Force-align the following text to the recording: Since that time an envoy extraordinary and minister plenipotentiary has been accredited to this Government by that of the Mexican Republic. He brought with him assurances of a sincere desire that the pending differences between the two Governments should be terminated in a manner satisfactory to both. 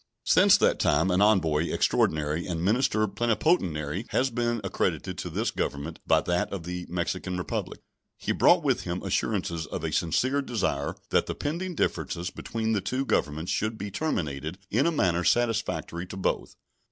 Since 0.25 0.57
that 0.57 0.79
time 0.79 1.11
an 1.11 1.21
envoy 1.21 1.65
extraordinary 1.71 2.47
and 2.47 2.65
minister 2.65 3.07
plenipotentiary 3.07 4.07
has 4.09 4.31
been 4.31 4.59
accredited 4.63 5.15
to 5.19 5.29
this 5.29 5.51
Government 5.51 5.99
by 6.07 6.21
that 6.21 6.51
of 6.51 6.63
the 6.63 6.87
Mexican 6.89 7.37
Republic. 7.37 7.81
He 8.17 8.31
brought 8.31 8.63
with 8.63 8.81
him 8.81 9.03
assurances 9.03 9.67
of 9.67 9.83
a 9.83 9.91
sincere 9.91 10.41
desire 10.41 10.95
that 11.11 11.27
the 11.27 11.35
pending 11.35 11.75
differences 11.75 12.31
between 12.31 12.71
the 12.73 12.81
two 12.81 13.05
Governments 13.05 13.51
should 13.51 13.77
be 13.77 13.91
terminated 13.91 14.57
in 14.71 14.87
a 14.87 14.91
manner 14.91 15.23
satisfactory 15.23 16.07
to 16.07 16.17
both. 16.17 16.55